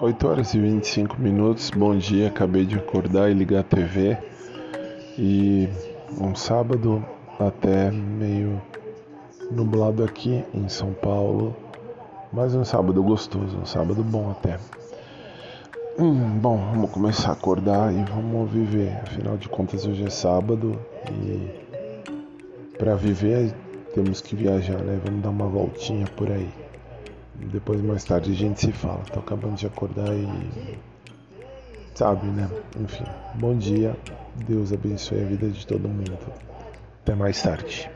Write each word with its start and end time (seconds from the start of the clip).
8 0.00 0.28
horas 0.28 0.54
e 0.54 0.60
25 0.60 1.20
minutos, 1.20 1.70
bom 1.70 1.96
dia. 1.96 2.28
Acabei 2.28 2.64
de 2.64 2.76
acordar 2.76 3.28
e 3.28 3.34
ligar 3.34 3.60
a 3.60 3.62
TV. 3.64 4.16
E 5.18 5.68
um 6.20 6.36
sábado 6.36 7.04
até 7.36 7.90
meio 7.90 8.62
nublado 9.50 10.04
aqui 10.04 10.44
em 10.54 10.68
São 10.68 10.92
Paulo. 10.92 11.52
Mas 12.32 12.54
um 12.54 12.64
sábado 12.64 13.02
gostoso, 13.02 13.58
um 13.58 13.66
sábado 13.66 14.04
bom 14.04 14.30
até. 14.30 14.60
Hum, 15.98 16.38
bom, 16.38 16.58
vamos 16.58 16.90
começar 16.92 17.30
a 17.30 17.32
acordar 17.32 17.92
e 17.92 18.04
vamos 18.04 18.48
viver. 18.52 19.00
Afinal 19.02 19.36
de 19.36 19.48
contas, 19.48 19.84
hoje 19.84 20.04
é 20.04 20.10
sábado 20.10 20.78
e 21.10 21.50
para 22.78 22.94
viver 22.94 23.52
temos 23.94 24.20
que 24.20 24.36
viajar, 24.36 24.78
né? 24.78 25.00
Vamos 25.04 25.22
dar 25.22 25.30
uma 25.30 25.48
voltinha 25.48 26.06
por 26.16 26.30
aí. 26.30 26.67
Depois, 27.34 27.80
mais 27.80 28.04
tarde, 28.04 28.32
a 28.32 28.34
gente 28.34 28.60
se 28.60 28.72
fala. 28.72 29.02
Tô 29.12 29.20
acabando 29.20 29.56
de 29.56 29.66
acordar 29.66 30.14
e. 30.14 30.78
Sabe, 31.94 32.26
né? 32.26 32.48
Enfim, 32.80 33.04
bom 33.34 33.56
dia. 33.56 33.96
Deus 34.34 34.72
abençoe 34.72 35.20
a 35.20 35.24
vida 35.24 35.48
de 35.48 35.66
todo 35.66 35.88
mundo. 35.88 36.18
Até 37.02 37.14
mais 37.14 37.40
tarde. 37.42 37.90